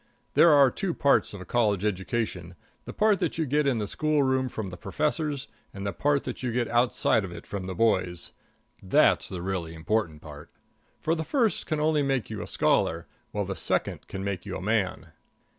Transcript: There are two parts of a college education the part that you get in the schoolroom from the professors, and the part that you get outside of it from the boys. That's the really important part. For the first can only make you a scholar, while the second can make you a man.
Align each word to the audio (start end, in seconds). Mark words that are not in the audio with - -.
There 0.33 0.49
are 0.49 0.71
two 0.71 0.95
parts 0.95 1.31
of 1.31 1.41
a 1.41 1.45
college 1.45 1.85
education 1.85 2.55
the 2.85 2.91
part 2.91 3.19
that 3.19 3.37
you 3.37 3.45
get 3.45 3.67
in 3.67 3.77
the 3.77 3.85
schoolroom 3.87 4.49
from 4.49 4.71
the 4.71 4.75
professors, 4.75 5.47
and 5.75 5.85
the 5.85 5.93
part 5.93 6.23
that 6.23 6.41
you 6.41 6.51
get 6.51 6.67
outside 6.69 7.23
of 7.23 7.31
it 7.31 7.45
from 7.45 7.67
the 7.67 7.75
boys. 7.75 8.31
That's 8.81 9.29
the 9.29 9.43
really 9.43 9.75
important 9.75 10.23
part. 10.23 10.49
For 11.01 11.13
the 11.13 11.23
first 11.23 11.67
can 11.67 11.79
only 11.79 12.01
make 12.01 12.31
you 12.31 12.41
a 12.41 12.47
scholar, 12.47 13.05
while 13.29 13.45
the 13.45 13.55
second 13.55 14.07
can 14.07 14.23
make 14.23 14.43
you 14.43 14.57
a 14.57 14.59
man. 14.61 15.09